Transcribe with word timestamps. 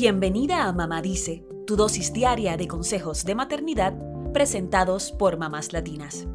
Bienvenida 0.00 0.68
a 0.68 0.72
Mamá 0.72 1.02
Dice, 1.02 1.44
tu 1.66 1.74
dosis 1.74 2.12
diaria 2.12 2.56
de 2.56 2.68
consejos 2.68 3.24
de 3.24 3.34
maternidad 3.34 3.98
presentados 4.32 5.10
por 5.10 5.38
mamás 5.38 5.72
latinas. 5.72 6.28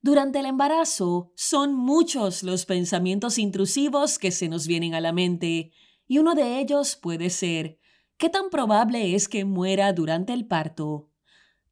Durante 0.00 0.38
el 0.38 0.46
embarazo 0.46 1.32
son 1.34 1.74
muchos 1.74 2.44
los 2.44 2.64
pensamientos 2.64 3.38
intrusivos 3.38 4.20
que 4.20 4.30
se 4.30 4.48
nos 4.48 4.68
vienen 4.68 4.94
a 4.94 5.00
la 5.00 5.12
mente 5.12 5.72
y 6.06 6.18
uno 6.18 6.36
de 6.36 6.60
ellos 6.60 6.94
puede 6.94 7.30
ser, 7.30 7.80
¿qué 8.18 8.28
tan 8.28 8.50
probable 8.50 9.16
es 9.16 9.26
que 9.26 9.44
muera 9.44 9.92
durante 9.92 10.32
el 10.32 10.46
parto? 10.46 11.10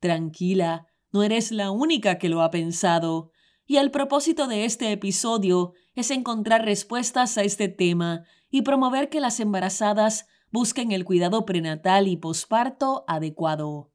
Tranquila, 0.00 0.88
no 1.12 1.22
eres 1.22 1.52
la 1.52 1.70
única 1.70 2.18
que 2.18 2.28
lo 2.28 2.42
ha 2.42 2.50
pensado. 2.50 3.30
Y 3.66 3.76
el 3.76 3.92
propósito 3.92 4.48
de 4.48 4.64
este 4.64 4.90
episodio 4.90 5.74
es 5.94 6.10
encontrar 6.10 6.64
respuestas 6.64 7.36
a 7.38 7.42
este 7.42 7.68
tema 7.68 8.24
y 8.50 8.62
promover 8.62 9.08
que 9.08 9.20
las 9.20 9.40
embarazadas 9.40 10.26
busquen 10.50 10.92
el 10.92 11.04
cuidado 11.04 11.44
prenatal 11.46 12.08
y 12.08 12.16
posparto 12.16 13.04
adecuado. 13.06 13.90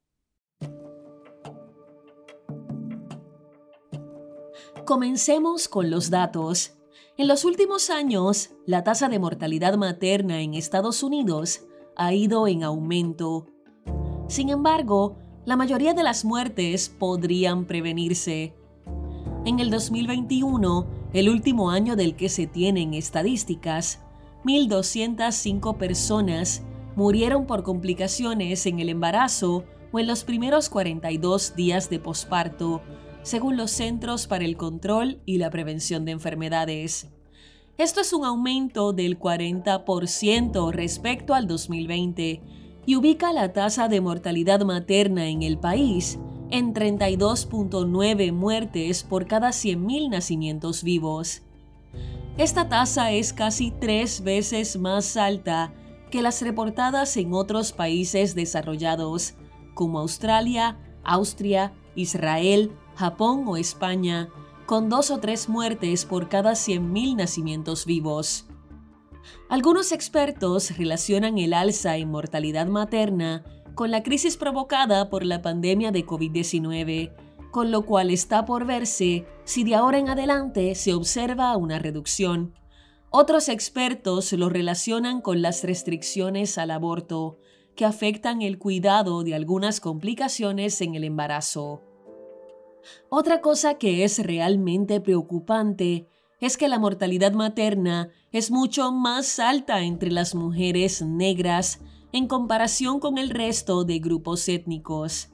Comencemos 4.85 5.67
con 5.67 5.89
los 5.89 6.09
datos. 6.09 6.77
En 7.17 7.27
los 7.27 7.43
últimos 7.43 7.89
años, 7.89 8.51
la 8.65 8.83
tasa 8.83 9.09
de 9.09 9.19
mortalidad 9.19 9.77
materna 9.77 10.41
en 10.41 10.53
Estados 10.53 11.01
Unidos 11.01 11.65
ha 11.95 12.13
ido 12.13 12.47
en 12.47 12.63
aumento. 12.63 13.47
Sin 14.27 14.49
embargo, 14.49 15.17
la 15.45 15.55
mayoría 15.55 15.93
de 15.93 16.03
las 16.03 16.25
muertes 16.25 16.89
podrían 16.89 17.65
prevenirse. 17.65 18.55
En 19.45 19.59
el 19.59 19.69
2021, 19.69 21.04
el 21.15 21.29
último 21.29 21.71
año 21.71 21.95
del 21.95 22.17
que 22.17 22.27
se 22.27 22.45
tienen 22.45 22.93
estadísticas, 22.93 24.01
1.205 24.43 25.77
personas 25.77 26.61
murieron 26.97 27.45
por 27.47 27.63
complicaciones 27.63 28.65
en 28.65 28.79
el 28.81 28.89
embarazo 28.89 29.63
o 29.93 29.99
en 29.99 30.07
los 30.07 30.25
primeros 30.25 30.67
42 30.67 31.55
días 31.55 31.89
de 31.89 31.99
posparto, 31.99 32.81
según 33.23 33.55
los 33.55 33.71
Centros 33.71 34.27
para 34.27 34.43
el 34.43 34.57
Control 34.57 35.21
y 35.25 35.37
la 35.37 35.49
Prevención 35.49 36.03
de 36.03 36.11
Enfermedades. 36.11 37.07
Esto 37.77 38.01
es 38.01 38.11
un 38.11 38.25
aumento 38.25 38.91
del 38.91 39.17
40% 39.17 40.73
respecto 40.73 41.33
al 41.33 41.47
2020 41.47 42.41
y 42.85 42.95
ubica 42.97 43.31
la 43.31 43.53
tasa 43.53 43.87
de 43.87 44.01
mortalidad 44.01 44.65
materna 44.65 45.29
en 45.29 45.43
el 45.43 45.57
país 45.59 46.19
en 46.49 46.73
32.9 46.73 48.31
muertes 48.31 49.03
por 49.03 49.27
cada 49.27 49.49
100.000 49.49 50.09
nacimientos 50.09 50.83
vivos. 50.83 51.41
Esta 52.37 52.67
tasa 52.67 53.11
es 53.11 53.33
casi 53.33 53.71
tres 53.71 54.23
veces 54.23 54.77
más 54.77 55.15
alta 55.17 55.73
que 56.11 56.21
las 56.21 56.41
reportadas 56.41 57.15
en 57.17 57.33
otros 57.33 57.71
países 57.71 58.35
desarrollados, 58.35 59.35
como 59.73 59.99
Australia, 59.99 60.77
Austria, 61.03 61.73
Israel, 61.95 62.71
Japón 62.95 63.43
o 63.47 63.57
España, 63.57 64.29
con 64.65 64.89
dos 64.89 65.11
o 65.11 65.19
tres 65.19 65.47
muertes 65.47 66.05
por 66.05 66.27
cada 66.27 66.51
100.000 66.51 67.15
nacimientos 67.17 67.85
vivos. 67.85 68.45
Algunos 69.49 69.91
expertos 69.91 70.77
relacionan 70.77 71.37
el 71.37 71.53
alza 71.53 71.97
en 71.97 72.09
mortalidad 72.09 72.67
materna 72.67 73.43
con 73.75 73.91
la 73.91 74.03
crisis 74.03 74.37
provocada 74.37 75.09
por 75.09 75.25
la 75.25 75.41
pandemia 75.41 75.91
de 75.91 76.05
COVID-19, 76.05 77.11
con 77.51 77.71
lo 77.71 77.85
cual 77.85 78.09
está 78.09 78.45
por 78.45 78.65
verse 78.65 79.25
si 79.43 79.63
de 79.63 79.75
ahora 79.75 79.99
en 79.99 80.09
adelante 80.09 80.73
se 80.75 80.93
observa 80.93 81.55
una 81.57 81.77
reducción. 81.77 82.53
Otros 83.09 83.49
expertos 83.49 84.31
lo 84.33 84.49
relacionan 84.49 85.21
con 85.21 85.41
las 85.41 85.63
restricciones 85.63 86.57
al 86.57 86.71
aborto, 86.71 87.37
que 87.75 87.85
afectan 87.85 88.41
el 88.41 88.57
cuidado 88.57 89.23
de 89.23 89.35
algunas 89.35 89.81
complicaciones 89.81 90.79
en 90.81 90.95
el 90.95 91.03
embarazo. 91.03 91.81
Otra 93.09 93.41
cosa 93.41 93.75
que 93.75 94.03
es 94.03 94.19
realmente 94.19 95.01
preocupante 95.01 96.07
es 96.39 96.57
que 96.57 96.67
la 96.67 96.79
mortalidad 96.79 97.33
materna 97.33 98.09
es 98.31 98.51
mucho 98.51 98.91
más 98.91 99.39
alta 99.39 99.81
entre 99.81 100.11
las 100.11 100.35
mujeres 100.35 101.01
negras 101.01 101.81
en 102.15 102.27
comparación 102.27 103.01
con 103.01 103.17
el 103.17 103.29
resto 103.29 103.83
de 103.83 103.99
grupos 103.99 104.47
étnicos. 104.47 105.31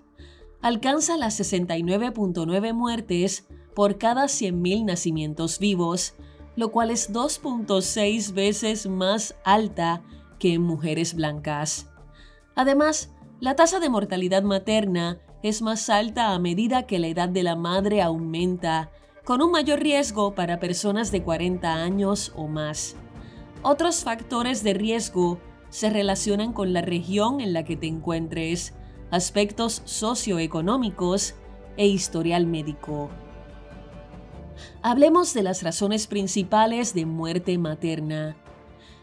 Alcanza 0.64 1.16
las 1.16 1.40
69.9 1.40 2.74
muertes 2.74 3.48
por 3.76 4.00
cada 4.00 4.24
100.000 4.24 4.86
nacimientos 4.86 5.60
vivos, 5.60 6.16
lo 6.56 6.72
cual 6.72 6.90
es 6.90 7.14
2.6 7.14 8.34
veces 8.34 8.88
más 8.88 9.36
alta 9.46 10.02
que 10.40 10.56
en 10.56 10.64
mujeres 10.64 11.14
blancas. 11.14 11.88
Además, 12.56 13.12
la 13.40 13.56
tasa 13.56 13.80
de 13.80 13.90
mortalidad 13.90 14.42
materna 14.42 15.20
es 15.44 15.62
más 15.62 15.88
alta 15.88 16.34
a 16.34 16.40
medida 16.40 16.88
que 16.88 16.98
la 16.98 17.10
edad 17.10 17.30
de 17.30 17.44
la 17.44 17.56
madre 17.56 18.02
aumenta 18.02 18.90
con 19.24 19.44
un 19.44 19.52
mayor 19.52 19.82
riesgo 19.82 20.34
para 20.34 20.60
personas 20.60 21.12
de 21.12 21.22
40 21.22 21.76
años 21.76 22.34
o 22.36 22.48
más. 22.48 22.96
Otros 23.62 24.04
factores 24.04 24.64
de 24.64 24.74
riesgo 24.74 25.38
se 25.72 25.90
relacionan 25.90 26.54
con 26.54 26.74
la 26.74 26.82
región 26.82 27.42
en 27.42 27.54
la 27.54 27.64
que 27.64 27.76
te 27.76 27.88
encuentres, 27.88 28.74
aspectos 29.10 29.82
socioeconómicos 29.86 31.34
e 31.78 31.88
historial 31.88 32.46
médico. 32.46 33.10
Hablemos 34.84 35.34
de 35.34 35.44
las 35.44 35.64
razones 35.64 36.06
principales 36.08 36.94
de 36.94 37.06
muerte 37.06 37.58
materna. 37.58 38.36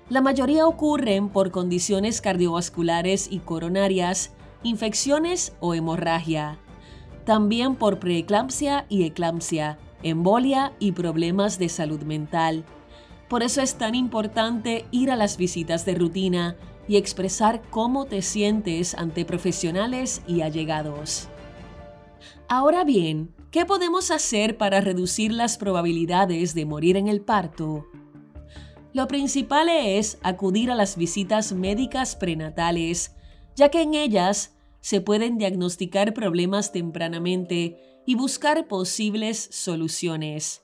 La 0.09 0.21
mayoría 0.21 0.67
ocurren 0.67 1.31
por 1.31 1.51
condiciones 1.51 2.21
cardiovasculares 2.21 3.29
y 3.31 3.41
coronarias, 3.41 4.33
infecciones 4.63 5.55
o 5.61 5.75
hemorragia. 5.75 6.59
También 7.25 7.77
por 7.77 7.99
preeclampsia 7.99 8.87
y 8.89 9.05
eclampsia, 9.05 9.79
embolia 10.03 10.73
y 10.79 10.93
problemas 10.93 11.59
de 11.59 11.69
salud 11.69 12.03
mental. 12.03 12.65
Por 13.29 13.43
eso 13.43 13.61
es 13.61 13.75
tan 13.75 13.95
importante 13.95 14.87
ir 14.91 15.11
a 15.11 15.17
las 15.17 15.37
visitas 15.37 15.85
de 15.85 15.95
rutina 15.95 16.57
y 16.89 16.97
expresar 16.97 17.61
cómo 17.71 18.07
te 18.07 18.23
sientes 18.23 18.95
ante 18.95 19.25
profesionales 19.25 20.23
y 20.27 20.41
allegados. 20.41 21.29
Ahora 22.49 22.85
bien, 22.85 23.35
¿qué 23.51 23.67
podemos 23.67 24.11
hacer 24.11 24.57
para 24.57 24.81
reducir 24.81 25.33
las 25.33 25.59
probabilidades 25.59 26.55
de 26.55 26.65
morir 26.65 26.97
en 26.97 27.09
el 27.09 27.21
parto? 27.21 27.87
Lo 28.95 29.07
principal 29.07 29.69
es 29.69 30.19
acudir 30.23 30.71
a 30.71 30.75
las 30.75 30.97
visitas 30.97 31.53
médicas 31.53 32.17
prenatales, 32.17 33.15
ya 33.55 33.69
que 33.69 33.83
en 33.83 33.93
ellas 33.93 34.57
se 34.81 35.03
pueden 35.03 35.37
diagnosticar 35.37 36.15
problemas 36.15 36.73
tempranamente 36.73 38.03
y 38.07 38.15
buscar 38.15 38.67
posibles 38.67 39.49
soluciones. 39.53 40.63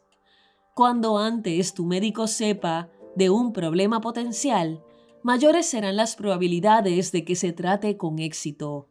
Cuando 0.74 1.18
antes 1.18 1.72
tu 1.72 1.84
médico 1.84 2.26
sepa 2.26 2.90
de 3.14 3.30
un 3.30 3.52
problema 3.52 4.00
potencial, 4.00 4.82
mayores 5.22 5.66
serán 5.66 5.96
las 5.96 6.16
probabilidades 6.16 7.12
de 7.12 7.24
que 7.24 7.36
se 7.36 7.52
trate 7.52 7.96
con 7.96 8.18
éxito. 8.18 8.88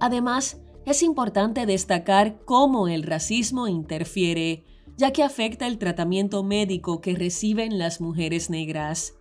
Además, 0.00 0.62
es 0.86 1.02
importante 1.02 1.66
destacar 1.66 2.42
cómo 2.46 2.88
el 2.88 3.02
racismo 3.02 3.68
interfiere, 3.68 4.64
ya 4.96 5.12
que 5.12 5.22
afecta 5.22 5.66
el 5.66 5.76
tratamiento 5.76 6.42
médico 6.42 7.02
que 7.02 7.14
reciben 7.14 7.78
las 7.78 8.00
mujeres 8.00 8.48
negras. 8.48 9.14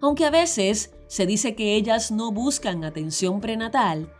Aunque 0.00 0.24
a 0.24 0.30
veces 0.30 0.92
se 1.06 1.26
dice 1.26 1.54
que 1.54 1.76
ellas 1.76 2.10
no 2.10 2.32
buscan 2.32 2.82
atención 2.82 3.40
prenatal, 3.40 4.12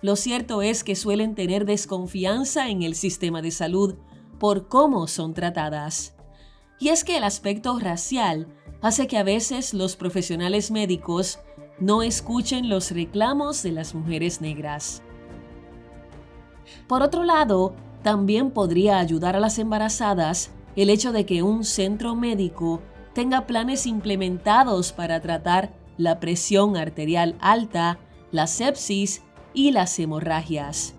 lo 0.00 0.16
cierto 0.16 0.62
es 0.62 0.82
que 0.82 0.96
suelen 0.96 1.34
tener 1.34 1.66
desconfianza 1.66 2.70
en 2.70 2.82
el 2.82 2.94
sistema 2.94 3.42
de 3.42 3.50
salud 3.50 3.96
por 4.38 4.68
cómo 4.68 5.06
son 5.06 5.34
tratadas. 5.34 6.14
Y 6.78 6.88
es 6.88 7.04
que 7.04 7.16
el 7.16 7.24
aspecto 7.24 7.78
racial 7.78 8.48
hace 8.82 9.06
que 9.06 9.18
a 9.18 9.22
veces 9.22 9.74
los 9.74 9.96
profesionales 9.96 10.70
médicos 10.70 11.38
no 11.78 12.02
escuchen 12.02 12.68
los 12.68 12.90
reclamos 12.90 13.62
de 13.62 13.72
las 13.72 13.94
mujeres 13.94 14.40
negras. 14.40 15.02
Por 16.88 17.02
otro 17.02 17.24
lado, 17.24 17.74
también 18.02 18.50
podría 18.50 18.98
ayudar 18.98 19.36
a 19.36 19.40
las 19.40 19.58
embarazadas 19.58 20.50
el 20.76 20.90
hecho 20.90 21.12
de 21.12 21.26
que 21.26 21.42
un 21.42 21.64
centro 21.64 22.14
médico 22.14 22.82
tenga 23.14 23.46
planes 23.46 23.86
implementados 23.86 24.92
para 24.92 25.20
tratar 25.20 25.72
la 25.96 26.20
presión 26.20 26.76
arterial 26.76 27.36
alta, 27.40 27.98
la 28.30 28.46
sepsis 28.46 29.22
y 29.54 29.70
las 29.72 29.98
hemorragias. 29.98 30.94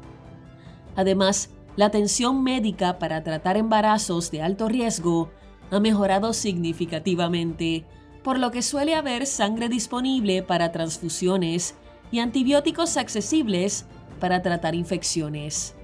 Además, 0.96 1.52
la 1.78 1.86
atención 1.86 2.44
médica 2.44 3.00
para 3.00 3.24
tratar 3.24 3.56
embarazos 3.56 4.30
de 4.32 4.42
alto 4.42 4.68
riesgo 4.68 5.30
ha 5.72 5.80
mejorado 5.80 6.34
significativamente, 6.34 7.86
por 8.24 8.40
lo 8.40 8.52
que 8.52 8.62
suele 8.62 8.96
haber 8.96 9.26
sangre 9.26 9.70
disponible 9.70 10.44
para 10.44 10.74
transfusiones 10.74 11.76
y 12.12 12.20
antibióticos 12.20 12.98
accesibles 12.98 13.86
para 14.20 14.42
tratar 14.42 14.76
infecciones. 14.76 15.76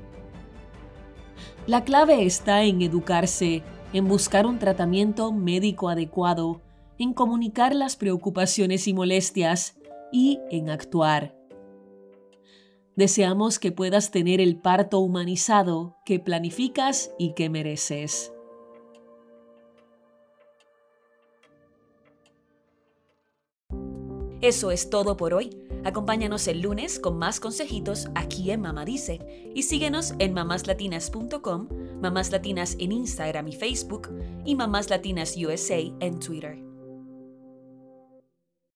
La 1.67 1.85
clave 1.85 2.25
está 2.25 2.63
en 2.63 2.81
educarse 2.81 3.63
en 3.93 4.07
buscar 4.07 4.47
un 4.47 4.57
tratamiento 4.57 5.31
médico 5.31 5.87
adecuado, 5.87 6.61
en 6.97 7.13
comunicar 7.13 7.75
las 7.75 7.95
preocupaciones 7.95 8.87
y 8.87 8.93
molestias 8.93 9.77
y 10.11 10.39
en 10.49 10.71
actuar. 10.71 11.35
Deseamos 12.95 13.57
que 13.57 13.71
puedas 13.71 14.11
tener 14.11 14.39
el 14.39 14.57
parto 14.57 14.99
humanizado 14.99 15.97
que 16.05 16.19
planificas 16.19 17.11
y 17.17 17.33
que 17.33 17.49
mereces. 17.49 18.31
Eso 24.41 24.71
es 24.71 24.89
todo 24.89 25.15
por 25.15 25.33
hoy. 25.33 25.57
Acompáñanos 25.85 26.47
el 26.47 26.61
lunes 26.61 26.99
con 26.99 27.17
más 27.17 27.39
consejitos 27.39 28.09
aquí 28.13 28.51
en 28.51 28.59
Mamá 28.61 28.83
Dice 28.83 29.51
y 29.55 29.63
síguenos 29.63 30.13
en 30.19 30.33
mamáslatinas.com, 30.33 31.69
Mamás 32.01 32.31
Latinas 32.31 32.75
en 32.77 32.91
Instagram 32.91 33.47
y 33.47 33.53
Facebook 33.53 34.09
y 34.45 34.55
Mamás 34.55 34.89
Latinas 34.89 35.35
USA 35.37 35.79
en 35.99 36.19
Twitter. 36.19 36.72